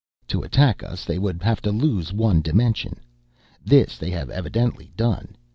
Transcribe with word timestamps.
"To 0.29 0.41
attack 0.41 0.81
us 0.81 1.05
they 1.05 1.19
would 1.19 1.43
have 1.43 1.61
to 1.61 1.71
lose 1.71 2.11
one 2.11 2.41
dimension. 2.41 3.01
This 3.63 3.99
they 3.99 4.09
have 4.09 4.31
evidently 4.31 4.91
done. 4.97 5.35